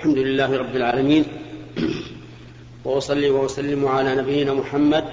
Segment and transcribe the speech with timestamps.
[0.00, 1.24] الحمد لله رب العالمين.
[2.84, 5.04] وأصلي وأسلم على نبينا محمد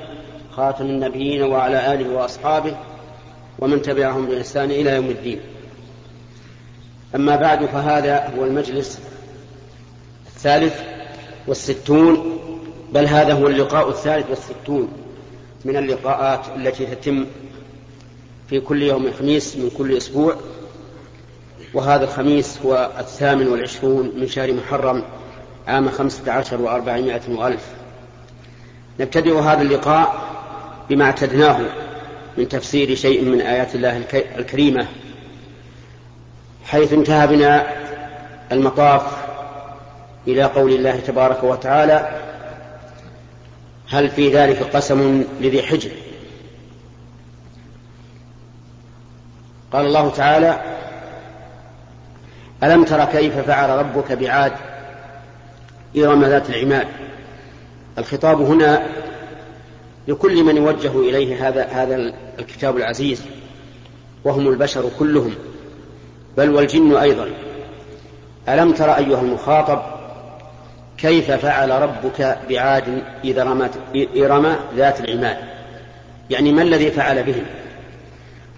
[0.52, 2.78] خاتم النبيين وعلى آله وأصحابه
[3.60, 5.40] ومن تبعهم بإحسان إلى يوم الدين.
[7.16, 9.00] أما بعد فهذا هو المجلس
[10.28, 10.82] الثالث
[11.48, 12.40] والستون
[12.94, 14.88] بل هذا هو اللقاء الثالث والستون
[15.66, 17.26] من اللقاءات التي تتم
[18.50, 20.36] في كل يوم خميس من كل أسبوع.
[21.74, 25.04] وهذا الخميس هو الثامن والعشرون من شهر محرم
[25.68, 27.66] عام خمسة عشر وأربعمائة وألف.
[29.00, 30.28] نبتدئ هذا اللقاء
[30.90, 31.60] بما اعتدناه
[32.38, 34.88] من تفسير شيء من آيات الله الكريمة.
[36.66, 37.68] حيث انتهى بنا
[38.52, 39.02] المطاف
[40.28, 42.10] إلى قول الله تبارك وتعالى
[43.90, 45.92] هل في ذلك قسم لذي حجر؟
[49.74, 50.77] قال الله تعالى
[52.64, 54.52] ألم تر كيف فعل ربك بعاد
[55.98, 56.88] إرم ذات العماد؟
[57.98, 58.88] الخطاب هنا
[60.08, 63.22] لكل من يوجه إليه هذا هذا الكتاب العزيز
[64.24, 65.34] وهم البشر كلهم
[66.38, 67.28] بل والجن أيضا.
[68.50, 69.82] ألم تر أيها المخاطب
[70.98, 73.72] كيف فعل ربك بعاد إذا رمت
[74.18, 75.38] إرم ذات العماد؟
[76.30, 77.44] يعني ما الذي فعل بهم؟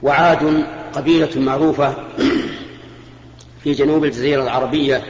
[0.04, 1.94] وعاد قبيلة معروفة
[3.64, 5.04] في جنوب الجزيرة العربية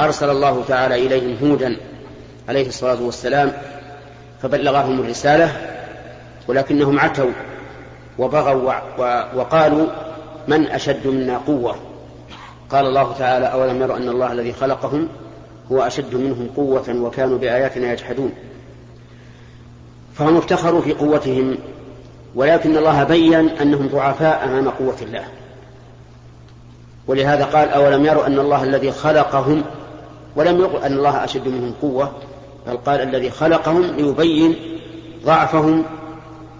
[0.00, 1.76] أرسل الله تعالى إليهم هودا
[2.48, 3.52] عليه الصلاة والسلام
[4.42, 5.52] فبلغهم الرسالة
[6.48, 7.32] ولكنهم عتوا
[8.18, 8.72] وبغوا
[9.34, 9.86] وقالوا
[10.48, 11.76] من أشد منا قوة؟
[12.70, 15.08] قال الله تعالى أولم يروا أن الله الذي خلقهم
[15.72, 18.32] هو أشد منهم قوة وكانوا بآياتنا يجحدون.
[20.14, 21.58] فهم افتخروا في قوتهم
[22.34, 25.24] ولكن الله بين أنهم ضعفاء أمام قوة الله.
[27.08, 29.64] ولهذا قال أولم يروا أن الله الذي خلقهم
[30.36, 32.12] ولم يقل أن الله أشد منهم قوة
[32.66, 34.56] بل قال الذي خلقهم ليبين
[35.24, 35.84] ضعفهم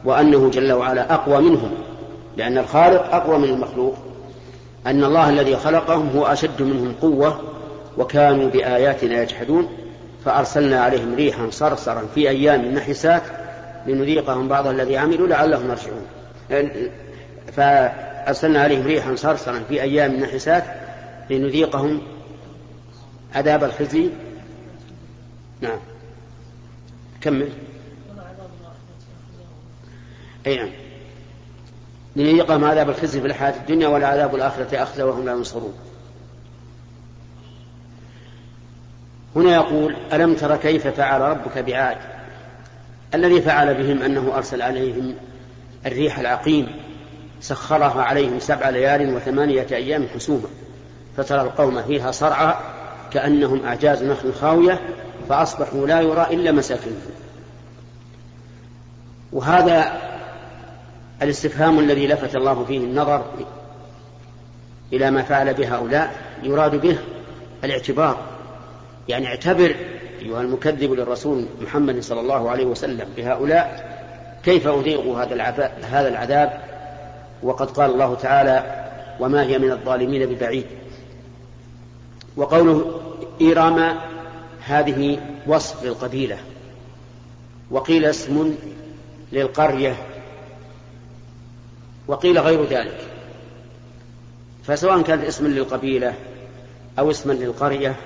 [0.04, 1.70] وأنه جل وعلا أقوى منهم
[2.36, 3.96] لأن الخالق أقوى من المخلوق.
[4.86, 7.40] أن الله الذي خلقهم هو أشد منهم قوة
[7.98, 9.68] وكانوا بآياتنا يجحدون.
[10.24, 13.22] فأرسلنا عليهم ريحا صرصرا في أيام نحسات
[13.86, 16.06] لنذيقهم بعض الذي عملوا لعلهم يرجعون.
[18.28, 20.64] أرسلنا عليهم ريحا صرصرا في أيام نحسات
[21.30, 22.02] لنذيقهم
[23.34, 24.10] عذاب الخزي.
[25.60, 25.78] نعم.
[27.20, 27.48] كمل.
[30.46, 30.70] أي نعم.
[32.16, 35.74] لنذيقهم عذاب الخزي في الحياة الدنيا والعذاب الآخرة أخذ وهم لا ينصرون.
[39.36, 41.98] هنا يقول ألم تر كيف فعل ربك بعاد؟
[43.14, 45.14] الذي فعل بهم أنه أرسل عليهم
[45.86, 46.85] الريح العقيم.
[47.40, 50.48] سخرها عليهم سبع ليال وثمانية أيام حسوما
[51.16, 52.54] فترى القوم فيها صرعى
[53.10, 54.80] كأنهم أعجاز نخل خاوية
[55.28, 57.00] فأصبحوا لا يرى إلا مساكنهم.
[59.32, 60.00] وهذا
[61.22, 63.24] الاستفهام الذي لفت الله فيه النظر
[64.92, 66.98] إلى ما فعل بهؤلاء يراد به
[67.64, 68.18] الاعتبار.
[69.08, 69.74] يعني اعتبر
[70.22, 73.96] أيها المكذب للرسول محمد صلى الله عليه وسلم بهؤلاء
[74.44, 75.20] كيف أذيقوا
[75.90, 76.60] هذا العذاب
[77.42, 78.86] وقد قال الله تعالى
[79.20, 80.66] وما هي من الظالمين ببعيد.
[82.36, 83.00] وقوله
[83.40, 83.96] إيرام
[84.60, 86.38] هذه وصف للقبيلة.
[87.70, 88.54] وقيل اسم
[89.32, 89.96] للقرية.
[92.08, 92.98] وقيل غير ذلك.
[94.64, 96.14] فسواء كانت اسما للقبيلة
[96.98, 97.96] أو اسما للقرية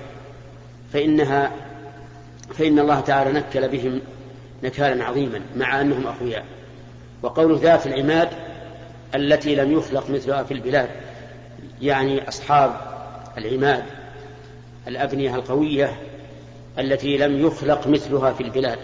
[0.93, 1.51] فإنها
[2.57, 4.01] فإن الله تعالى نكل بهم
[4.63, 6.45] نكالا عظيما مع أنهم أقوياء.
[7.23, 8.29] وقول ذات العماد
[9.15, 10.89] التي لم يخلق مثلها في البلاد
[11.81, 12.75] يعني أصحاب
[13.37, 13.83] العماد
[14.87, 15.99] الأبنية القوية
[16.79, 18.79] التي لم يخلق مثلها في البلاد.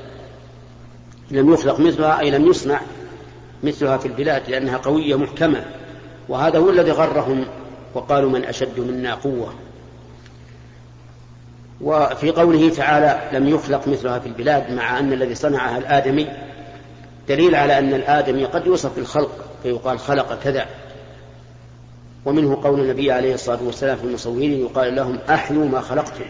[1.31, 2.81] لم يخلق مثلها أي لم يصنع
[3.63, 5.65] مثلها في البلاد لأنها قوية محكمة.
[6.29, 7.45] وهذا هو الذي غرهم
[7.93, 9.53] وقالوا من أشد منا قوة.
[11.81, 16.27] وفي قوله تعالى لم يخلق مثلها في البلاد مع أن الذي صنعها الآدمي
[17.27, 19.46] دليل على أن الآدمي قد يوصف بالخلق.
[19.63, 20.65] فيقال خلق كذا.
[22.25, 26.25] ومنه قول النبي عليه الصلاة والسلام في المصورين يقال لهم أحيوا ما خلقتم.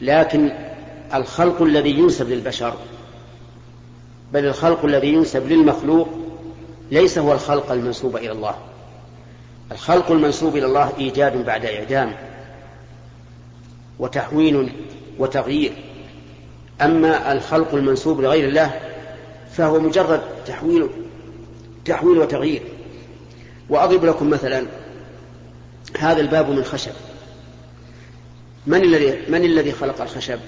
[0.00, 0.52] لكن
[1.14, 2.74] الخلق الذي ينسب للبشر
[4.32, 6.08] بل الخلق الذي ينسب للمخلوق
[6.90, 8.54] ليس هو الخلق المنسوب إلى الله.
[9.72, 12.16] الخلق المنسوب إلى الله إيجاد بعد إعدام
[13.98, 14.72] وتحويل
[15.18, 15.72] وتغيير.
[16.82, 18.80] أما الخلق المنسوب لغير الله
[19.52, 20.88] فهو مجرد تحويل
[21.86, 22.62] تحويل وتغيير.
[23.68, 24.66] وأضرب لكم مثلا
[25.98, 26.92] هذا الباب من خشب.
[28.66, 30.38] من الذي من الذي خلق الخشب؟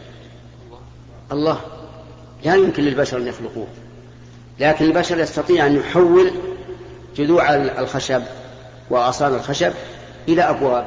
[1.32, 1.60] الله.
[2.44, 3.66] لا يمكن للبشر أن يخلقوه.
[4.60, 6.30] لكن البشر يستطيع أن يحول
[7.16, 8.22] جذوع الخشب
[8.90, 9.72] وأغصان الخشب
[10.28, 10.86] إلى أبواب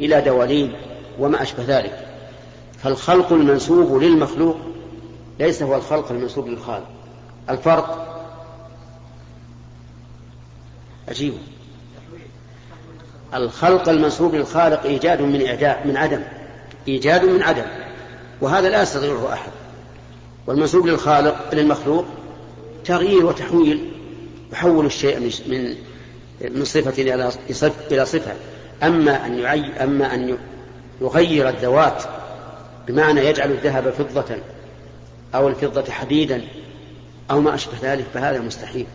[0.00, 0.72] إلى دواليب
[1.18, 2.06] وما أشبه ذلك.
[2.82, 4.56] فالخلق المنسوب للمخلوق
[5.38, 6.88] ليس هو الخلق المنسوب للخالق.
[7.50, 8.13] الفرق
[11.08, 11.34] عجيب
[13.34, 16.20] الخلق المنسوب للخالق إيجاد من إعداء من عدم
[16.88, 17.64] إيجاد من عدم
[18.40, 19.50] وهذا لا يستطيعه أحد.
[20.46, 22.04] والمنسوب للخالق للمخلوق
[22.84, 23.92] تغيير وتحويل
[24.52, 25.18] يحول الشيء
[25.48, 25.74] من
[26.40, 27.32] من صفة إلى
[27.90, 28.32] إلى صفة.
[28.82, 30.38] أما أن يعي أما أن
[31.00, 32.02] يغير الذوات
[32.88, 34.36] بمعنى يجعل الذهب فضة
[35.34, 36.44] أو الفضة حديدا
[37.30, 38.86] أو ما أشبه ذلك فهذا مستحيل.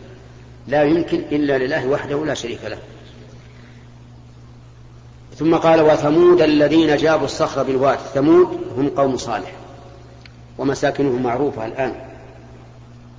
[0.68, 2.78] لا يمكن إلا لله وحده لا شريك له.
[5.40, 9.52] ثم قال وثمود الذين جابوا الصخر بالواد ثمود هم قوم صالح
[10.58, 11.94] ومساكنهم معروفة الآن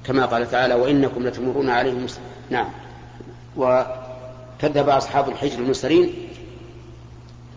[0.06, 2.06] كما قال تعالى وإنكم لتمرون عليهم
[2.50, 2.70] نعم.
[3.58, 6.14] وكذب أصحاب الحجر المرسلين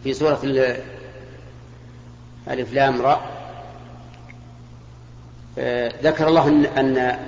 [0.04, 0.40] في سورة
[2.48, 3.20] ألف لام راء.
[5.58, 6.48] آه، ذكر الله
[6.80, 7.18] أن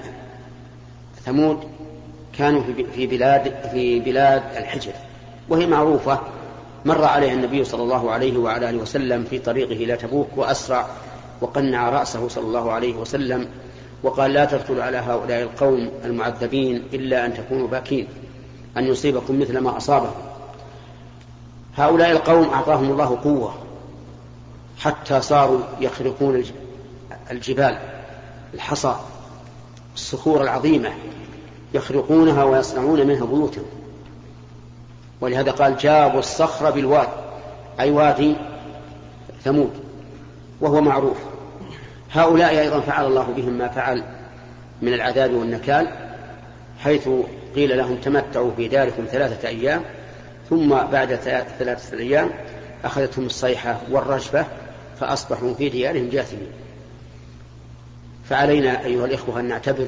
[1.25, 1.76] ثمود
[2.39, 2.63] كانوا
[2.95, 4.93] في بلاد في بلاد الحجر.
[5.49, 6.21] وهي معروفة.
[6.85, 10.87] مر عليها النبي صلى الله عليه وعلى آله وسلم في طريقه إلى تبوك وأسرع
[11.41, 13.49] وقنع رأسه صلى الله عليه وسلم
[14.03, 18.09] وقال لا تدخلوا على هؤلاء القوم المعذبين إلا أن تكونوا باكين
[18.77, 20.15] أن يصيبكم مثل ما أصابهم.
[21.77, 23.55] هؤلاء القوم أعطاهم الله قوة
[24.79, 26.45] حتى صاروا يخرقون
[27.31, 27.79] الجبال
[28.55, 28.97] الحصى
[29.95, 30.93] الصخور العظيمة.
[31.75, 33.61] يخرقونها ويصنعون منها بيوتا.
[35.21, 37.09] ولهذا قال جابوا الصخر بالواد
[37.81, 38.35] أي وادي
[39.45, 39.71] ثمود
[40.61, 41.17] وهو معروف.
[42.13, 44.05] هؤلاء أيضا فعل الله بهم ما فعل
[44.83, 45.89] من العذاب والنكال
[46.79, 47.09] حيث
[47.55, 49.83] قيل لهم تمتعوا في داركم ثلاثة أيام
[50.51, 51.15] ثم بعد
[51.59, 52.31] ثلاثة أيام
[52.85, 54.47] أخذتهم الصيحة والرجفة
[55.01, 56.51] فأصبحوا في ديارهم جاثمين.
[58.29, 59.87] فعلينا أيها الإخوة أن نعتبر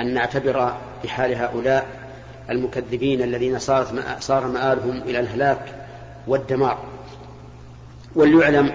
[0.00, 1.86] أن نعتبر بحال هؤلاء
[2.50, 5.74] المكذبين الذين صارت صار مآلهم إلى الهلاك
[6.26, 6.78] والدمار.
[8.14, 8.72] وليعلم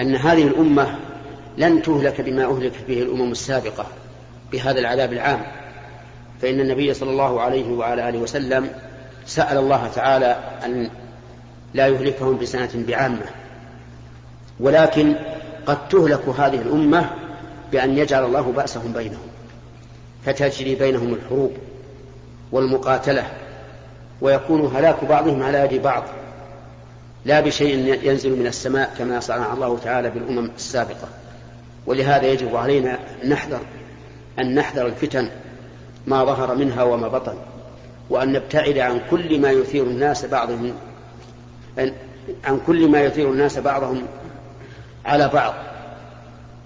[0.00, 0.98] أن هذه الأمة
[1.58, 3.86] لن تهلك بما أهلكت به الأمم السابقة
[4.52, 5.42] بهذا العذاب العام.
[6.42, 8.70] فإن النبي صلى الله عليه وعلى آله وسلم
[9.26, 10.90] سأل الله تعالى أن
[11.74, 13.26] لا يهلكهم بسنة بعامة.
[14.60, 15.16] ولكن
[15.66, 17.10] قد تهلك هذه الأمة
[17.72, 19.27] بأن يجعل الله بأسهم بينهم.
[20.24, 21.52] فتجري بينهم الحروب
[22.52, 23.26] والمقاتلة
[24.20, 26.04] ويكون هلاك بعضهم على يد بعض.
[27.24, 31.08] لا بشيء ينزل من السماء كما صنع الله تعالى بالأمم السابقة.
[31.86, 33.60] ولهذا يجب علينا أن نحذر
[34.38, 35.28] أن نحذر الفتن
[36.06, 37.34] ما ظهر منها وما بطن
[38.10, 40.72] وأن نبتعد عن كل ما يثير الناس بعضهم
[42.44, 44.02] عن كل ما يثير الناس بعضهم
[45.04, 45.54] على بعض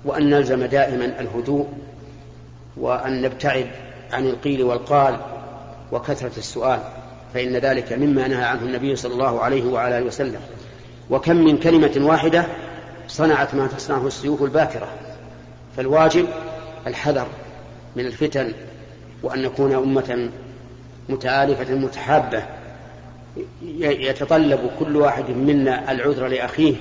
[0.04, 1.68] وأن نلزم دائما الهدوء
[2.76, 3.66] وأن نبتعد
[4.12, 5.16] عن القيل والقال
[5.92, 6.80] وكثرة السؤال
[7.34, 10.40] فإن ذلك مما نهى عنه النبي صلى الله عليه وعلى آله وسلم.
[11.10, 12.46] وكم من كلمة واحدة
[13.08, 14.88] صنعت ما تصنعه السيوف الباكرة.
[15.76, 16.26] فالواجب
[16.86, 17.26] الحذر
[17.96, 18.52] من الفتن
[19.22, 20.30] وأن نكون أمة
[21.08, 22.42] متآلفة متحابة.
[23.80, 26.74] يتطلب كل واحد منا العذر لأخيه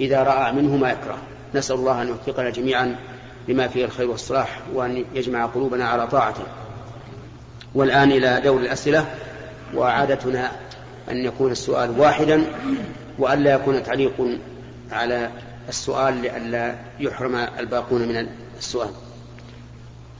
[0.00, 1.18] إذا رأى منه ما يكره.
[1.54, 2.96] نسأل الله أن يوفقنا جميعا.
[3.48, 6.44] لما فيه الخير والصلاح وأن يجمع قلوبنا على طاعته.
[7.74, 9.14] والآن إلى دور الأسئلة
[9.74, 10.52] وعادتنا
[11.10, 12.44] أن يكون السؤال واحدا
[13.18, 14.38] وألا يكون تعليق
[14.92, 15.30] على
[15.68, 18.90] السؤال لئلا يحرم الباقون من السؤال.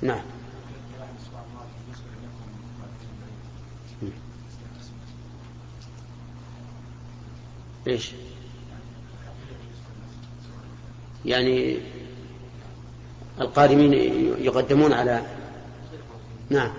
[0.03, 0.23] نعم.
[7.87, 8.11] إيش؟
[11.25, 11.79] يعني
[13.41, 13.93] القادمين
[14.39, 15.23] يقدمون على
[16.51, 16.73] نعم.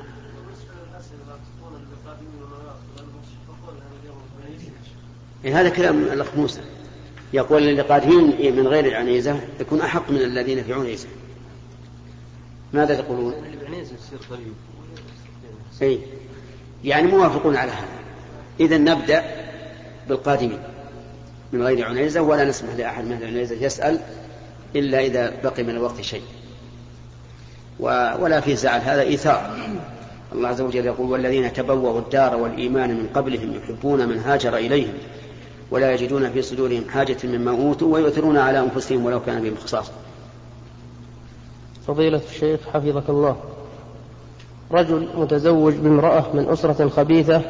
[5.45, 6.61] إيه هذا كلام الأخ موسى.
[7.33, 11.07] يقول اللي قادمين من غير العنيزة يكون أحق من الذين في عنيزة.
[12.73, 13.33] ماذا تقولون؟
[15.81, 15.99] أي
[16.83, 17.87] يعني موافقون على هذا.
[18.59, 19.23] إذا نبدأ
[20.09, 20.59] بالقادمين
[21.53, 23.99] من غير عنيزة ولا نسمح لأحد من العنيزة يسأل
[24.75, 26.23] إلا إذا بقي من الوقت شيء.
[27.79, 29.51] ولا في زعل هذا إيثار.
[30.33, 34.93] الله عز وجل يقول والذين تبوأوا الدار والإيمان من قبلهم يحبون من هاجر إليهم
[35.71, 39.91] ولا يجدون في صدورهم حاجة مما أوتوا ويؤثرون على أنفسهم ولو كان بهم خصاصة.
[41.87, 43.35] فضيلة الشيخ حفظك الله.
[44.71, 47.41] رجل متزوج بامرأة من أسرة خبيثة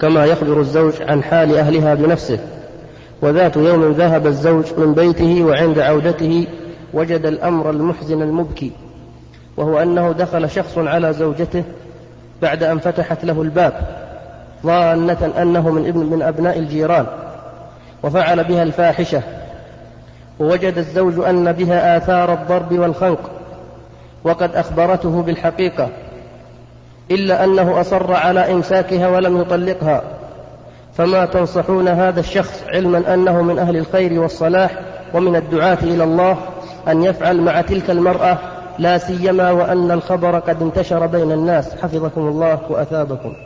[0.00, 2.38] كما يخبر الزوج عن حال أهلها بنفسه
[3.22, 6.46] وذات يوم ذهب الزوج من بيته وعند عودته
[6.94, 8.72] وجد الأمر المحزن المبكي.
[9.60, 11.64] وهو أنه دخل شخص على زوجته
[12.42, 13.72] بعد أن فتحت له الباب
[14.66, 17.06] ظانة أنه من ابن من أبناء الجيران
[18.02, 19.22] وفعل بها الفاحشة
[20.38, 23.30] ووجد الزوج أن بها آثار الضرب والخنق
[24.24, 25.88] وقد أخبرته بالحقيقة
[27.10, 30.02] إلا أنه أصر على إمساكها ولم يطلقها
[30.96, 34.70] فما تنصحون هذا الشخص علما أنه من أهل الخير والصلاح
[35.14, 36.36] ومن الدعاة إلى الله
[36.88, 38.38] أن يفعل مع تلك المرأة
[38.80, 41.74] لا سيما وأن الخبر قد انتشر بين الناس.
[41.74, 43.36] حفظكم الله وأثابكم.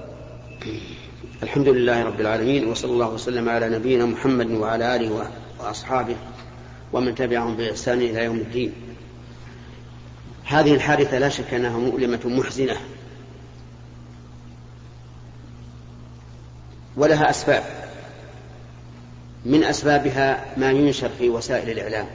[1.43, 5.29] الحمد لله رب العالمين وصلى الله وسلم على نبينا محمد وعلى آله
[5.61, 6.17] وأصحابه
[6.93, 8.73] ومن تبعهم بإحسان إلى يوم الدين.
[10.45, 12.77] هذه الحادثة لا شك أنها مؤلمة محزنة
[16.97, 17.63] ولها أسباب.
[19.45, 22.07] من أسبابها ما ينشر في وسائل الإعلام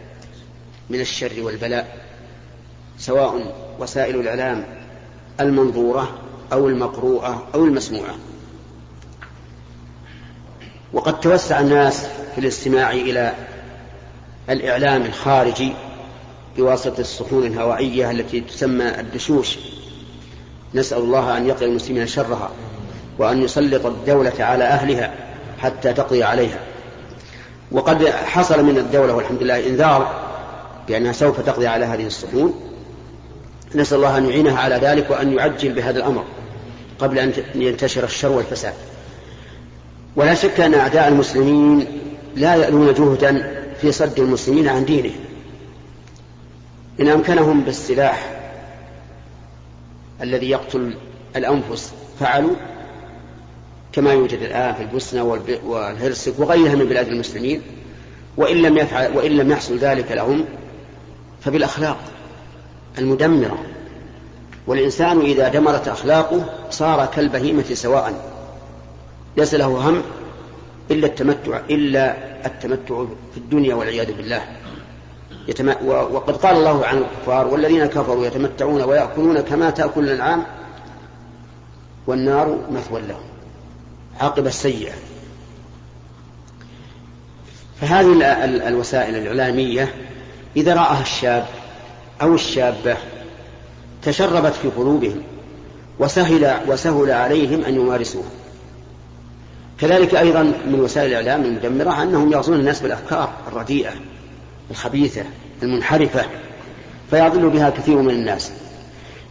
[0.89, 2.08] من الشر والبلاء
[2.99, 4.65] سواء وسائل الإعلام
[5.39, 6.09] المنظورة
[6.53, 8.15] أو المقروءة أو المسموعة.
[10.93, 13.33] وقد توسع الناس في الاستماع إلى
[14.49, 15.73] الإعلام الخارجي
[16.57, 19.57] بواسطة الصحون الهوائية التي تسمى الدشوش.
[20.75, 22.51] نسأل الله أن يقي المسلمين شرها
[23.17, 25.13] وأن يسلط الدولة على أهلها
[25.59, 26.59] حتى تقضي عليها.
[27.71, 30.29] وقد حصل من الدولة والحمد لله إنذار
[30.87, 32.69] بأنها سوف تقضي على هذه الصحون.
[33.75, 36.23] نسأل الله أن يعينها على ذلك وأن يعجل بهذا الأمر
[36.99, 38.73] قبل أن ينتشر الشر والفساد.
[40.15, 41.85] ولا شك أن أعداء المسلمين
[42.35, 45.19] لا يألون جهدا في صد المسلمين عن دينهم
[46.99, 48.39] إن أمكنهم بالسلاح
[50.21, 50.93] الذي يقتل
[51.35, 52.55] الأنفس فعلوا
[53.93, 55.23] كما يوجد الآن في البوسنة
[55.65, 57.61] والهرسك وغيرها من بلاد المسلمين
[58.37, 60.45] وإن لم يفعل وإن لم يحصل ذلك لهم
[61.41, 61.97] فبالأخلاق
[62.97, 63.57] المدمرة.
[64.67, 68.13] والإنسان إذا دمرت أخلاقه صار كالبهيمة سواء.
[69.37, 70.01] ليس له هم
[70.91, 72.15] إلا التمتع إلا
[72.45, 74.41] التمتع في الدنيا والعياذ بالله.
[75.47, 75.69] يتم...
[75.87, 80.43] وقد قال الله عن الكفار والذين كفروا يتمتعون ويأكلون كما تأكل الأنعام
[82.07, 83.23] والنار مثوى لهم.
[84.19, 84.93] عاقبة السيئة.
[87.81, 88.23] فهذه
[88.67, 89.95] الوسائل الإعلامية
[90.55, 91.45] إذا رآها الشاب
[92.21, 92.97] أو الشابة
[94.03, 95.21] تشربت في قلوبهم
[95.99, 98.29] وسهل وسهل عليهم أن يمارسوها.
[99.79, 103.91] كذلك أيضا من وسائل الإعلام المدمرة أنهم يغزون الناس بالأفكار الرديئة
[104.71, 105.23] الخبيثة
[105.63, 106.25] المنحرفة
[107.09, 108.51] فيضل بها كثير من الناس.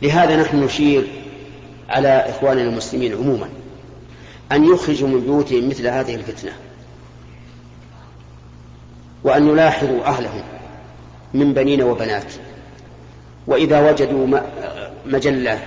[0.02, 1.07] لهذا نحن نشير
[1.88, 3.49] على إخواننا المسلمين عموما
[4.52, 6.52] أن يخرجوا من بيوتهم مثل هذه الفتنة
[9.25, 10.42] وأن يلاحظوا أهلهم
[11.35, 12.33] من بنين وبنات.
[13.49, 14.40] وإذا وجدوا
[15.07, 15.61] مجلة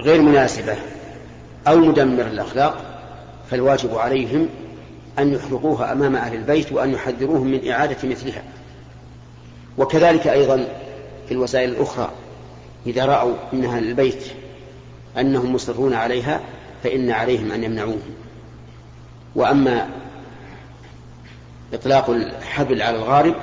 [0.00, 0.76] غير مناسبة
[1.68, 3.00] أو مدمر الأخلاق
[3.50, 4.48] فالواجب عليهم
[5.18, 8.42] أن يحرقوها أمام أهل البيت وأن يحذروهم من إعادة مثلها.
[9.78, 10.66] وكذلك أيضا
[11.28, 12.10] في الوسائل الأخرى
[12.86, 14.24] إذا رأوا من أهل البيت
[15.18, 16.40] أنهم مصرون عليها
[16.82, 18.14] فإن عليهم أن يمنعوهم.
[19.36, 19.88] وأما
[21.74, 23.34] إطلاق الحبل على الغارب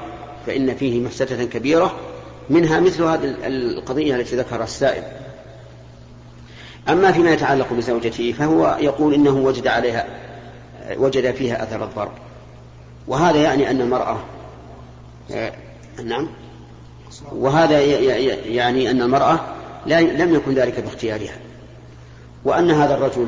[0.46, 2.11] فإن فيه مفسدة كبيرة
[2.52, 5.04] منها مثل هذه القضية التي ذكرها السائل.
[6.90, 10.06] أما فيما يتعلق بزوجته فهو يقول إنه وجد عليها
[10.98, 12.12] وجد فيها أثر الضرب.
[13.08, 14.18] وهذا يعني أن المرأة
[16.04, 16.28] نعم.
[17.32, 17.82] وهذا
[18.46, 19.40] يعني أن المرأة
[19.88, 21.36] لم يكن ذلك باختيارها.
[22.44, 23.28] وأن هذا الرجل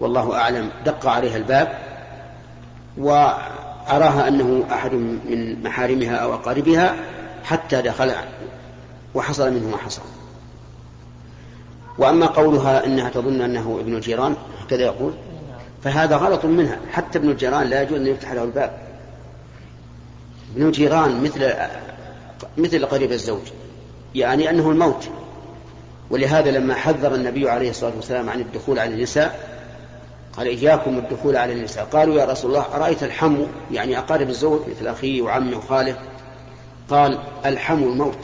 [0.00, 1.78] والله أعلم دق عليها الباب
[2.98, 6.96] وأراها أنه أحد من محارمها أو أقاربها
[7.44, 8.12] حتى دخل
[9.14, 10.02] وحصل منه ما حصل.
[11.98, 15.12] وأما قولها إنها تظن أنه ابن الجيران هكذا يقول.
[15.84, 16.78] فهذا غلط منها.
[16.92, 18.78] حتى ابن الجيران لا يجوز أن يفتح له الباب.
[20.54, 21.52] ابن الجيران مثل
[22.58, 23.42] مثل قريب الزوج
[24.14, 25.08] يعني أنه الموت.
[26.10, 29.54] ولهذا لما حذر النبي عليه الصلاة والسلام عن الدخول على النساء
[30.36, 31.84] قال إياكم الدخول على النساء.
[31.84, 33.36] قالوا يا رسول الله أرأيت الحم
[33.72, 35.96] يعني أقارب الزوج مثل أخيه وعمه وخاله.
[36.90, 38.18] قال الحم الموت.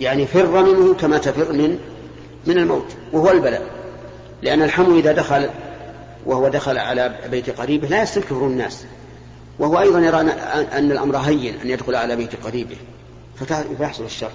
[0.00, 1.78] يعني فر منه كما تفر من
[2.46, 3.62] من الموت وهو البلاء.
[4.42, 5.50] لأن الحم إذا دخل
[6.26, 8.84] وهو دخل على بيت قريبه لا يستنكره الناس.
[9.58, 10.20] وهو أيضا يرى
[10.72, 12.76] أن الأمر هين أن يدخل على بيت قريبه.
[13.78, 14.30] فيحصل الشر.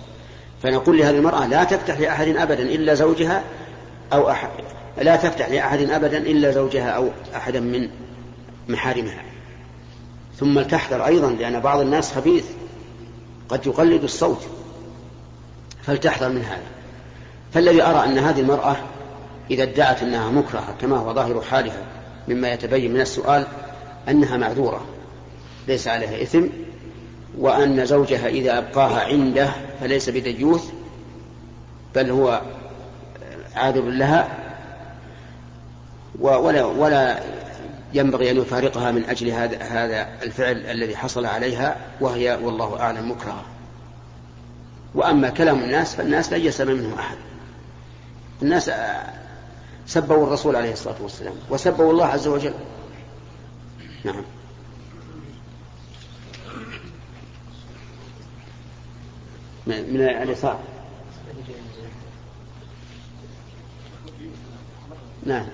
[0.63, 3.43] فنقول لهذه المرأة لا تفتح لأحد أبدا إلا زوجها
[4.13, 4.49] أو أحد
[5.01, 7.89] لا تفتح لأحد أبدا إلا زوجها أو أحدا من
[8.69, 9.23] محارمها.
[10.39, 12.45] ثم لتحذر أيضا لأن بعض الناس خبيث.
[13.49, 14.41] قد يقلد الصوت
[15.83, 16.63] فلتحذر من هذا.
[17.53, 18.75] فالذي أرى أن هذه المرأة
[19.51, 21.83] إذا ادعت أنها مكرهة كما هو ظاهر حالها
[22.27, 23.45] مما يتبين من السؤال
[24.09, 24.85] أنها معذورة
[25.67, 26.43] ليس عليها إثم
[27.37, 30.71] وأن زوجها إذا أبقاها عنده فليس بديوث
[31.95, 32.41] بل هو
[33.55, 34.27] عاذر لها
[36.19, 37.19] ولا ولا
[37.93, 43.43] ينبغي أن يفارقها من أجل هذا هذا الفعل الذي حصل عليها وهي والله أعلم مكرهة
[44.95, 47.17] وأما كلام الناس فالناس لا يسمع منهم أحد.
[48.41, 48.71] الناس
[49.87, 52.53] سبوا الرسول عليه الصلاة والسلام وسبوا الله عز وجل.
[54.03, 54.23] نعم.
[59.67, 60.59] من اليسار
[65.25, 65.45] نعم.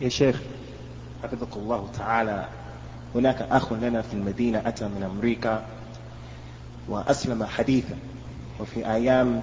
[0.00, 0.40] يا شيخ
[1.22, 2.44] حفظك الله تعالى
[3.14, 5.64] هناك أخ لنا في المدينة أتى من أمريكا
[6.88, 7.96] وأسلم حديثا
[8.60, 9.40] وفي أيام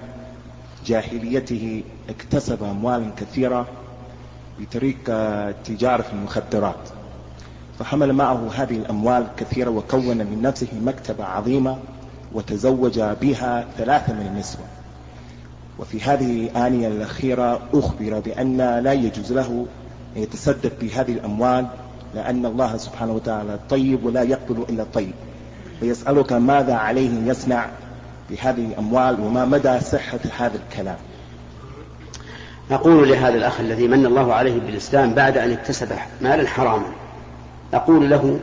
[0.86, 3.66] جاهليته اكتسب أموال كثيرة
[4.58, 4.98] بطريق
[5.64, 6.88] تجارة في المخدرات
[7.78, 11.78] فحمل معه هذه الأموال كثيرة وكون من نفسه مكتبة عظيمة
[12.32, 14.64] وتزوج بها ثلاثة من النسوة.
[15.78, 19.66] وفي هذه الآنية الأخيرة أخبر بأن لا يجوز له
[20.16, 21.66] يتصدق بهذه الأموال
[22.14, 25.12] لأن الله سبحانه وتعالى طيب ولا يقبل إلا الطيب.
[25.80, 27.66] فيسألك ماذا عليه يصنع
[28.30, 30.96] بهذه الأموال وما مدى صحة هذا الكلام.
[32.70, 35.88] أقول لهذا الأخ الذي من الله عليه بالإسلام بعد أن اكتسب
[36.20, 36.86] مالا حراما
[37.74, 38.40] أقول له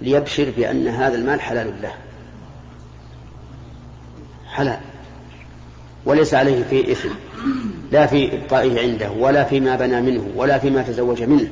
[0.00, 1.92] ليبشر بأن هذا المال حلال له.
[4.46, 4.80] حلال.
[6.04, 7.08] وليس عليه فيه إثم.
[7.92, 11.48] لا في إبقائه عنده ولا فيما بنى منه ولا فيما تزوج منه.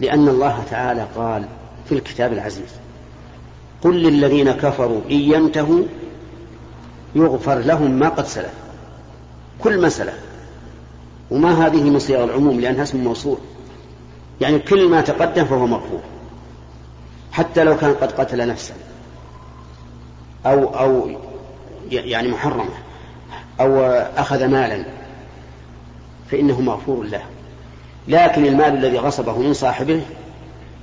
[0.00, 1.44] لأن الله تعالى قال
[1.88, 2.68] في الكتاب العزيز
[3.82, 5.82] قل للذين كفروا إن ينتهوا
[7.14, 8.54] يغفر لهم ما قد سلف.
[9.58, 10.18] كل ما سلف.
[11.30, 13.38] وما هذه من صيغ العموم لأنها اسم موصول.
[14.40, 16.00] يعني كل ما تقدم فهو مغفور
[17.32, 18.74] حتى لو كان قد قتل نفسا
[20.46, 21.10] أو أو
[21.90, 22.83] يعني محرمة.
[23.60, 23.80] أو
[24.16, 24.84] أخذ مالا
[26.30, 27.22] فإنه مغفور له.
[28.08, 30.00] لكن المال الذي غصبه من صاحبه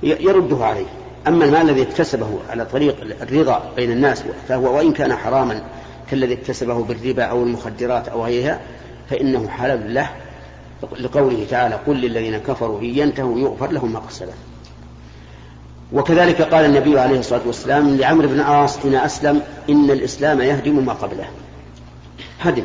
[0.02, 0.86] يرده عليه.
[1.28, 5.62] أما المال الذي اكتسبه على طريق الرضا بين الناس فهو وإن كان حراما
[6.10, 8.60] كالذي اكتسبه بالربا أو المخدرات أو غيرها
[9.10, 10.10] فإنه حلال له.
[10.98, 14.28] لقوله تعالى قل للذين كفروا إن ينتهوا يغفر لهم ما قد
[15.92, 20.92] وكذلك قال النبي عليه الصلاة والسلام لعمرو بن عاص حين أسلم إن الإسلام يهدم ما
[20.92, 21.28] قبله.
[22.48, 22.64] هدم.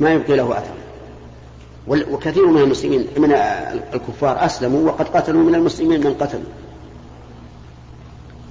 [0.00, 0.74] ما يبقي له أثر.
[1.86, 3.32] وكثير من المسلمين من
[3.94, 6.42] الكفار أسلموا وقد قتلوا من المسلمين من قتلوا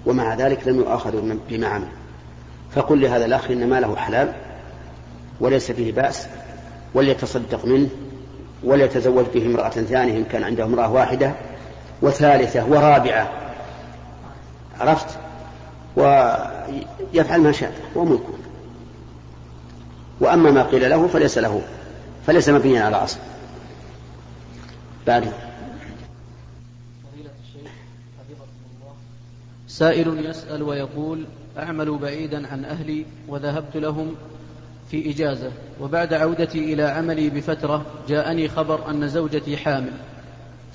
[0.05, 1.87] ومع ذلك لم يؤاخذوا بما عمل
[2.75, 4.33] فقل لهذا الأخ إن ماله حلال
[5.39, 6.27] وليس فيه بأس
[6.93, 7.89] وليتصدق منه
[8.63, 11.33] وليتزوج به امرأة ثانية إن كان عنده امرأة واحدة
[12.01, 13.31] وثالثة ورابعة.
[14.79, 15.07] عرفت؟
[15.95, 17.73] ويفعل ما شاء.
[17.97, 18.33] هو ملكه
[20.21, 21.61] وأما ما قيل له فليس له
[22.27, 23.19] فليس مبنيا على أصل.
[25.07, 25.31] بعد.
[29.67, 31.25] سائل يسأل ويقول
[31.57, 34.15] أعمل بعيدا عن أهلي وذهبت لهم
[34.91, 39.91] في إجازة وبعد عودتي إلى عملي بفترة جاءني خبر أن زوجتي حامل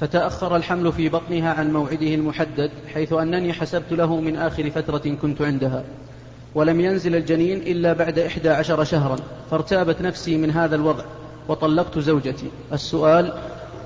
[0.01, 5.43] فتأخر الحمل في بطنها عن موعده المحدد حيث أنني حسبت له من آخر فترة كنت
[5.43, 5.85] عندها.
[6.57, 9.17] ولم ينزل الجنين إلا بعد إحدى عشر شهرا
[9.51, 11.05] فارتابت نفسي من هذا الوضع
[11.49, 12.51] وطلقت زوجتي.
[12.73, 13.33] السؤال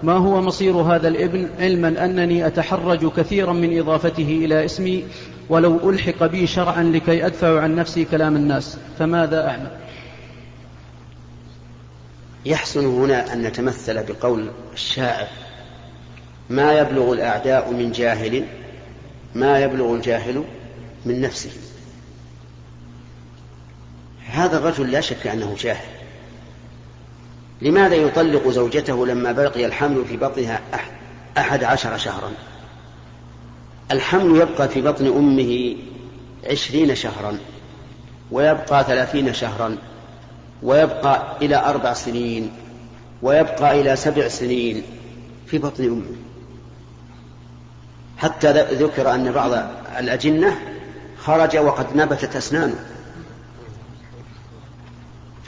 [0.02, 5.04] ما هو مصير هذا الابن علما أنني أتحرج كثيرا من إضافته إلى اسمي
[5.48, 9.70] ولو ألحق بي شرعا لكي أدفع عن نفسي كلام الناس؟ فماذا أعمل؟
[12.46, 15.26] يحسن هنا أن نتمثل بقول الشاعر
[16.50, 18.44] ما يبلغ الأعداء من جاهل
[19.35, 20.44] ما يبلغ الجاهل
[21.06, 21.50] من نفسه.
[24.31, 25.87] هذا الرجل لا شك أنه جاهل.
[27.62, 30.61] لماذا يطلق زوجته لما بقي الحمل في بطنها
[31.38, 32.33] أحد عشر شهرا؟
[33.90, 35.77] الحمل يبقى في بطن أمه
[36.51, 37.38] عشرين شهرا
[38.31, 39.77] ويبقى ثلاثين شهرا
[40.62, 42.51] ويبقى إلى أربع سنين
[43.23, 44.83] ويبقى إلى سبع سنين
[45.47, 46.16] في بطن أمه.
[48.19, 49.51] حتى ذكر أن بعض
[49.99, 50.59] الأجنة
[51.19, 52.87] خرج وقد نبتت أسنانه.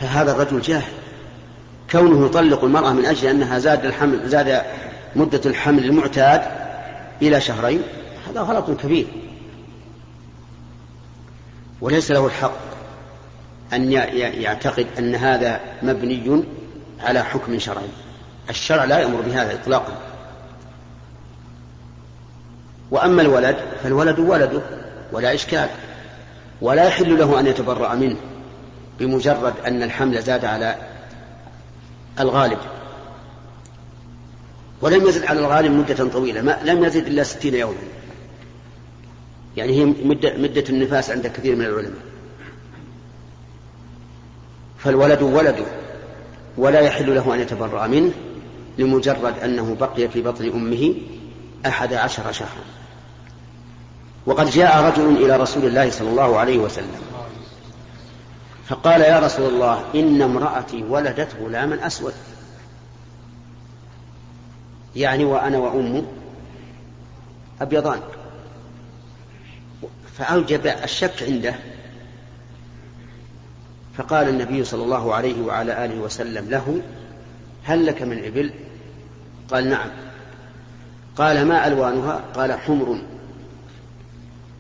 [0.03, 0.93] فهذا الرجل جاهل
[1.91, 4.63] كونه يطلق المرأة من أجل أنها زاد الحمل زاد
[5.17, 6.43] مدة الحمل المعتاد
[7.23, 7.83] إلى شهرين
[8.29, 9.07] هذا غلط كبير.
[11.81, 12.57] وليس له الحق
[13.73, 16.45] أن يعتقد أن هذا مبني
[17.01, 17.89] على حكم شرعي.
[18.51, 19.99] الشرع لا يأمر بهذا إطلاقا.
[22.91, 24.63] وأما الولد فالولد ولده
[25.13, 25.69] ولا إشكال.
[26.61, 28.17] ولا يحل له أن يتبرأ منه.
[29.03, 30.77] بمجرد أن الحمل زاد على
[32.21, 32.59] الغالب.
[34.81, 37.77] ولم يزد على الغالب مدة طويلة ما لم يزد إلا ستين يوما.
[39.57, 42.03] يعني هي مدة, مدة النفاس عند كثير من العلماء.
[44.79, 45.67] فالولد ولده
[46.57, 48.13] ولا يحل له أن يتبرأ منه
[48.79, 50.95] لمجرد أنه بقي في بطن أمه
[51.67, 52.65] أحد عشر شهرا.
[54.27, 57.12] وقد جاء رجل إلى رسول الله صلى الله عليه وسلم
[58.69, 62.15] فقال يا رسول الله إن امرأتي ولدت غلاما أسود.
[64.97, 66.05] يعني وأنا وأمه
[67.61, 68.01] أبيضان.
[70.19, 71.55] فأوجب الشك عنده.
[73.97, 76.83] فقال النبي صلى الله عليه وعلى آله وسلم له
[77.65, 78.51] هل لك من إبل؟
[79.51, 79.89] قال نعم.
[81.17, 82.99] قال ما ألوانها؟ قال حمر.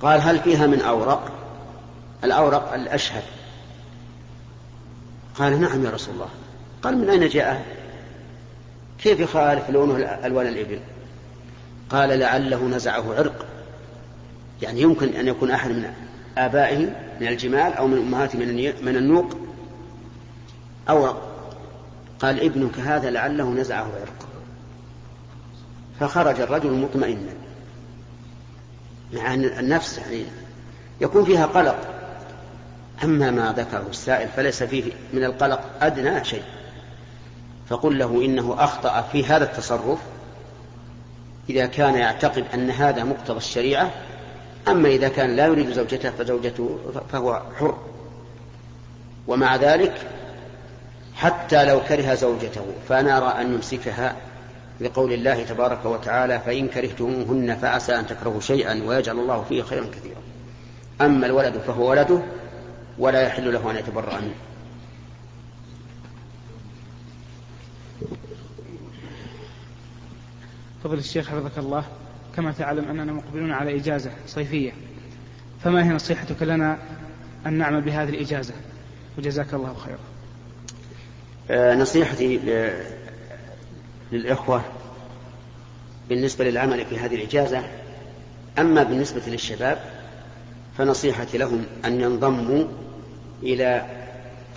[0.01, 1.33] قال هل فيها من أورق؟
[2.25, 3.23] الأورق الأشهر.
[5.39, 6.29] قال نعم يا رسول الله.
[6.83, 7.67] قال من أين جاء؟
[8.99, 10.81] كيف يخالف لونه ألوان الإبل؟
[11.91, 13.47] قال لعله نزعه عرق.
[14.63, 15.93] يعني يمكن أن يكون أحد من
[16.39, 16.79] آبائه
[17.21, 18.39] من الجمال أو من أمهاته
[18.83, 19.37] من النوق.
[20.89, 21.29] أورق
[22.21, 24.29] قال ابنك هذا لعله نزعه عرق.
[26.01, 27.33] فخرج الرجل مطمئنا.
[29.13, 30.25] مع أن النفس يعني
[31.01, 31.92] يكون فيها قلق.
[33.05, 36.43] أما ما ذكره السائل فليس فيه من القلق أدنى شيء.
[37.69, 39.99] فقل له إنه أخطأ في هذا التصرف
[41.51, 43.91] إذا كان يعتقد أن هذا مقتضى الشريعة
[44.69, 46.79] أما إذا كان لا يريد زوجته فزوجته
[47.13, 47.79] فهو حر.
[49.27, 49.95] ومع ذلك
[51.15, 54.17] حتى لو كره زوجته فنرى أن يمسكها
[54.81, 60.21] لقول الله تبارك وتعالى فإن كرهتموهن فعسى أن تكرهوا شيئا ويجعل الله فيه خيرا كثيرا.
[61.01, 62.23] أما الولد فهو ولده
[62.99, 64.35] ولا يحل له أن يتبرأ منه.
[70.85, 71.85] فضل الشيخ حفظك الله
[72.37, 74.73] كما تعلم أننا مقبلون على إجازة صيفية.
[75.65, 76.79] فما هي نصيحتك لنا
[77.47, 78.55] أن نعمل بهذه الإجازة؟
[79.19, 79.99] وجزاك الله خيرا.
[81.51, 82.41] آه، نصيحتي
[84.13, 84.63] للإخوة
[86.09, 87.63] بالنسبة للعمل في هذه الإجازة.
[88.59, 89.79] أما بالنسبة للشباب
[90.79, 92.65] فنصيحتي لهم أن ينضموا
[93.43, 93.87] إلى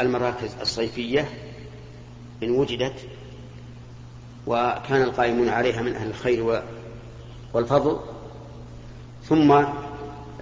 [0.02, 1.30] المراكز الصيفية
[2.44, 2.94] إن وجدت
[4.48, 6.64] وكان القائمون عليها من أهل الخير
[7.54, 8.00] والفضل.
[9.24, 9.52] ثم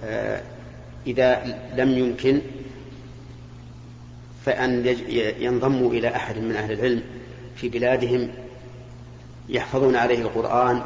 [0.04, 0.42] آه،
[1.06, 2.40] إذا لم يمكن
[4.44, 4.86] فأن
[5.38, 7.02] ينضموا إلى أحد من أهل العلم
[7.56, 8.28] في بلادهم
[9.48, 10.82] يحفظون عليه القرآن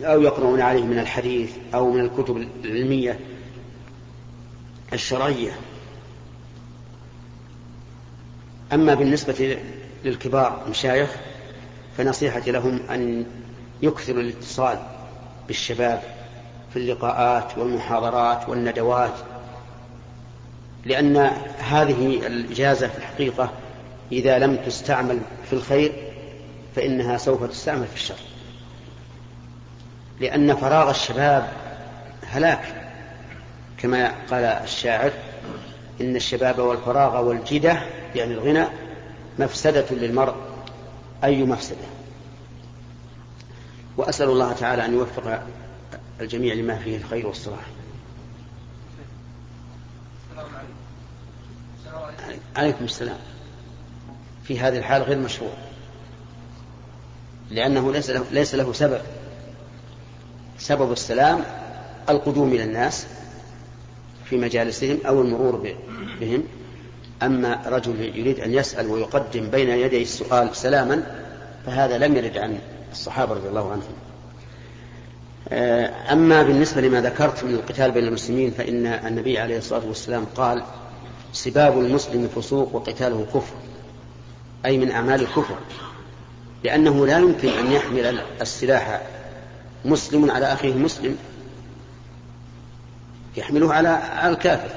[0.00, 3.18] أو يقرؤون عليه من الحديث أو من الكتب العلمية
[4.92, 5.52] الشرعية.
[8.72, 9.58] أما بالنسبة
[10.04, 11.10] للكبار مشايخ
[11.98, 13.26] فنصيحتي لهم أن
[13.82, 14.78] يكثروا الاتصال
[15.48, 16.02] بالشباب
[16.72, 19.14] في اللقاءات والمحاضرات والندوات
[20.84, 21.16] لأن
[21.58, 23.52] هذه الإجازة في الحقيقة
[24.12, 25.92] إذا لم تستعمل في الخير
[26.76, 28.14] فإنها سوف تستعمل في الشر.
[30.20, 31.52] لأن فراغ الشباب
[32.26, 32.74] هلاك
[33.78, 35.12] كما قال الشاعر
[36.00, 37.82] إن الشباب والفراغ والجدة
[38.14, 38.66] يعني الغنى
[39.38, 40.34] مفسدة للمرء.
[41.24, 41.86] أي مفسدة؟
[43.96, 45.42] وأسأل الله تعالى أن يوفق
[46.20, 47.66] الجميع لما فيه الخير والصلاح.
[52.56, 53.18] عليكم السلام.
[54.44, 55.52] في هذه الحال غير مشروع.
[57.50, 59.00] لأنه ليس له, ليس له سبب.
[60.58, 61.44] سبب السلام
[62.08, 63.06] القدوم إلى الناس.
[64.32, 65.74] في مجالسهم أو المرور
[66.20, 66.42] بهم.
[67.22, 71.02] أما رجل يريد أن يسأل ويقدم بين يدي السؤال سلاما
[71.66, 72.58] فهذا لم يرد عن
[72.92, 73.92] الصحابة رضي الله عنهم.
[75.48, 80.62] آه، أما بالنسبة لما ذكرت من القتال بين المسلمين فإن النبي عليه الصلاة والسلام قال
[81.32, 83.54] سباب المسلم فسوق وقتاله كفر.
[84.64, 85.56] أي من أعمال الكفر.
[86.64, 89.02] لأنه لا يمكن أن يحمل السلاح
[89.84, 91.16] مسلم على أخيه مسلم
[93.36, 94.70] يحمله على الكافر.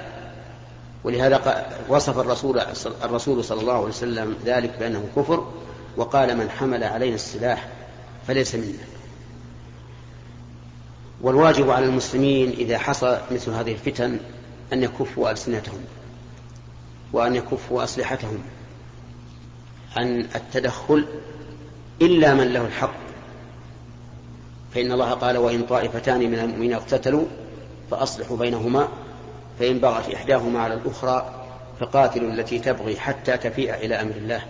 [1.04, 2.60] ولهذا وصف الرسول
[3.04, 5.52] الرسول صلى الله عليه وسلم ذلك بأنه كفر
[5.98, 7.68] وقال من حمل علينا السلاح
[8.28, 8.86] فليس منا.
[11.22, 14.20] والواجب على المسلمين إذا حصل مثل هذه الفتن
[14.74, 15.80] أن يكفوا ألسنتهم
[17.14, 18.40] وأن يكفوا أسلحتهم.
[19.96, 21.06] عن التدخل
[22.02, 22.96] إلا من له الحق.
[24.74, 27.26] فإن الله قال وإن طائفتان من المؤمنين اقتتلوا
[27.92, 28.88] فأصلحوا بينهما
[29.60, 31.46] فإن بغت إحداهما على الأخرى
[31.80, 34.42] فقاتلوا التي تبغي حتى تفيء إلى أمر الله.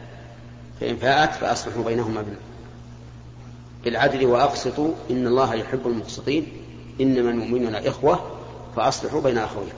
[0.80, 2.26] فإن فاءت فأصلحوا بينهما
[3.84, 4.93] بالعدل وأقسطوا.
[5.12, 6.48] إن الله يحب المقسطين.
[7.02, 8.32] إنما المؤمنون إخوة
[8.76, 9.78] فأصلحوا بين أخويكم.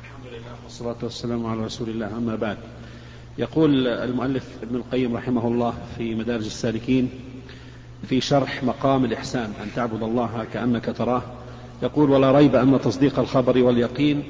[0.00, 2.06] الحمد لله والصلاة والسلام على رسول الله.
[2.06, 2.58] أما بعد
[3.38, 7.10] يقول المؤلف ابن القيم رحمه الله في مدارج السالكين
[8.08, 11.22] في شرح مقام الإحسان أن تعبد الله كأنك تراه.
[11.82, 14.22] يقول ولا ريب أن تصديق الخبر واليقين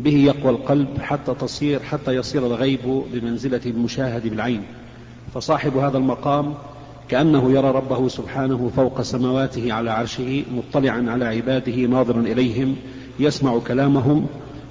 [0.00, 4.62] به يقوى القلب حتى تصير حتى يصير الغيب بمنزلة المشاهد بالعين.
[5.34, 6.54] فصاحب هذا المقام
[7.08, 12.76] كأنه يرى ربه سبحانه فوق سماواته على عرشه مطلعا على عباده ناظرا إليهم
[13.20, 14.26] يسمع كلامهم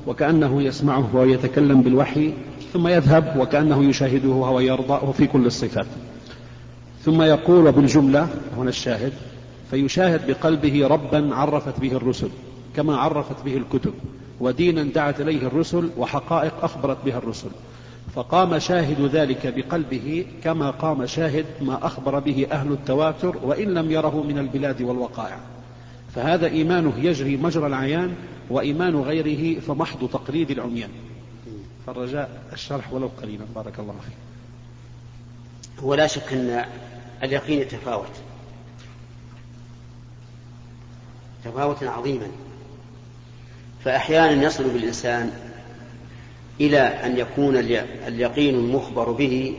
[0.08, 2.34] وكأنه يسمعه وهو يتكلم بالوحي
[2.74, 4.60] ثم يذهب وكأنه يشاهده وهو
[5.10, 5.86] وفي كل الصفات.
[7.06, 9.14] ثم يقول بالجملة هنا الشاهد
[9.72, 12.30] فيشاهد بقلبه ربا عرفت به الرسل
[12.76, 13.94] كما عرفت به الكتب
[14.40, 17.50] ودينا دعت إليه الرسل وحقائق أخبرت بها الرسل.
[18.16, 24.24] فقام شاهد ذلك بقلبه كما قام شاهد ما أخبر به أهل التواتر وإن لم يره
[24.24, 25.40] من البلاد والوقائع.
[26.16, 28.16] فهذا إيمانه يجري مجرى العيان
[28.50, 30.90] وإيمان غيره فمحض تقليد العميان.
[31.88, 33.46] فالرجاء الشرح ولو قليلا.
[33.56, 34.18] بارك الله فيك.
[35.84, 36.66] هو لا شك أن
[37.24, 38.12] اليقين يتفاوت
[41.46, 42.28] تفاوتا عظيما.
[43.86, 45.32] فأحيانا يصل بالإنسان
[46.62, 47.58] إلى أن يكون
[48.08, 49.58] اليقين المخبر به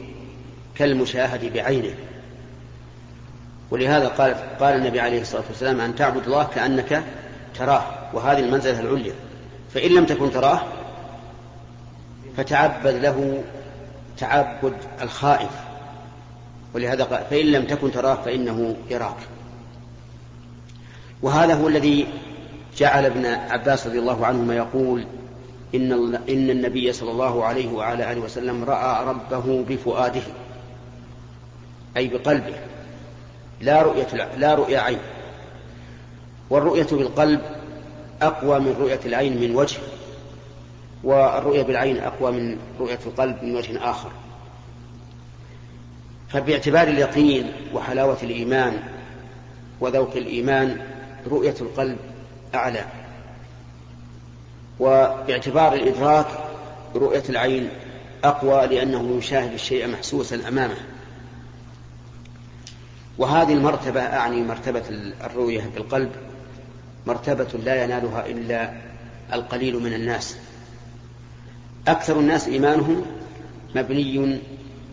[0.75, 1.94] كالمشاهد بعينه.
[3.70, 7.05] ولهذا قال قال النبي عليه الصلاة والسلام أن تعبد الله كأنك
[7.55, 9.14] تراه وهذه المنزلة العليا.
[9.75, 10.62] فإن لم تكن تراه
[12.37, 13.44] فتعبد له
[14.18, 15.69] تعبد الخائف.
[16.74, 19.16] ولهذا قال فإن لم تكن تراه فإنه يراك.
[21.22, 22.06] وهذا هو الذي
[22.76, 25.04] جعل ابن عباس رضي الله عنهما يقول
[25.74, 30.22] إن, إن النبي صلى الله عليه وعلى آله وسلم رأى ربه بفؤاده
[31.96, 32.54] أي بقلبه
[33.61, 34.98] لا رؤية لا رؤية عين.
[36.50, 37.40] والرؤية بالقلب
[38.22, 39.78] أقوى من رؤية العين من وجه
[41.04, 44.11] والرؤية بالعين أقوى من رؤية القلب من وجه آخر.
[46.33, 48.83] فباعتبار اليقين وحلاوة الإيمان
[49.81, 50.81] وذوق الإيمان
[51.31, 51.97] رؤية القلب
[52.55, 52.85] أعلى.
[54.81, 56.27] وباعتبار الإدراك
[56.95, 57.69] رؤية العين
[58.25, 60.77] أقوى لأنه يشاهد الشيء محسوسا أمامه.
[63.19, 66.11] وهذه المرتبة أعني مرتبة الرؤية بالقلب
[67.07, 68.73] مرتبة لا ينالها إلا
[69.33, 70.37] القليل من الناس.
[71.88, 73.07] أكثر الناس إيمانهم
[73.75, 74.40] مبني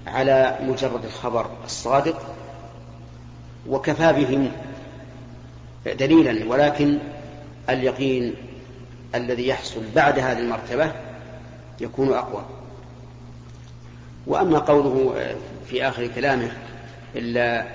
[0.08, 2.36] على مجرد الخبر الصادق
[3.68, 4.52] وكفى بهم
[5.86, 6.98] دليلا ولكن
[7.70, 8.34] اليقين
[9.16, 10.92] الذي يحصل بعد هذه المرتبة
[11.82, 12.46] يكون أقوى.
[14.28, 15.16] وأما قوله
[15.70, 16.52] في آخر كلامه
[17.16, 17.66] إلا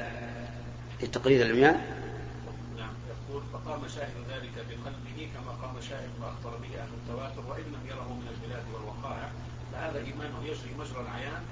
[1.02, 1.80] لتقليد العميان
[2.76, 7.62] نعم يقول فقام شاهد ذلك بقلبه كما قام شاهد ما أخبر به أهل التواتر وإن
[7.62, 9.28] لم يره من البلاد والوقائع
[9.72, 11.42] فهذا إيمانه يجري مجرى العيان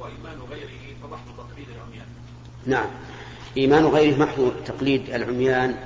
[0.00, 2.06] وإيمان غيره فمحض تقليد العميان.
[2.66, 2.90] نعم.
[3.56, 5.76] إيمان غيره محض تقليد العميان.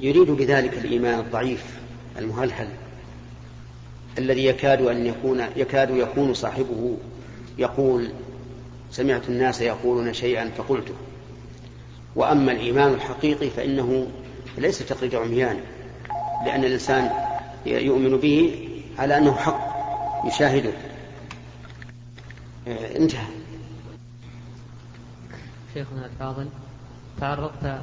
[0.00, 1.64] يريد بذلك الإيمان الضعيف
[2.18, 2.68] المهلهل
[4.18, 6.96] الذي يكاد أن يكون يكاد يكون صاحبه
[7.58, 8.08] يقول
[8.90, 10.94] سمعت الناس يقولون شيئا فقلته
[12.16, 14.08] وأما الإيمان الحقيقي فإنه
[14.58, 15.60] ليس تقليد عميان
[16.46, 17.10] لأن الإنسان
[17.66, 19.76] يؤمن به على أنه حق
[20.26, 20.72] يشاهده.
[22.68, 23.35] آه، انتهى.
[25.76, 26.46] شيخنا الفاضل
[27.20, 27.80] تعرضت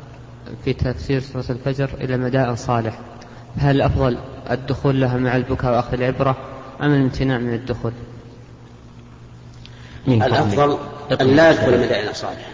[0.66, 3.00] في تفسير سورة الفجر إلى مدائن صالح.
[3.58, 4.18] هل الأفضل
[4.52, 6.38] الدخول لها مع البكاء وأخذ العبرة
[6.82, 7.92] أم الامتناع من الدخول؟
[10.08, 10.78] الأفضل
[11.22, 12.50] أن لا يدخل مدائن صالح.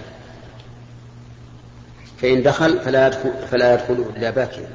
[2.21, 4.67] فإن دخل فلا يدخل فلا يدخل إلا باكيا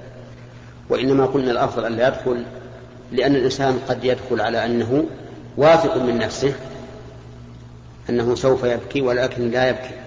[0.89, 2.45] وإنما قلنا الأفضل أن لا يدخل
[3.13, 5.05] لأن الإنسان قد يدخل على أنه
[5.57, 6.55] واثق من نفسه
[8.11, 10.04] أنه سوف يبكي ولكن لا يبكي.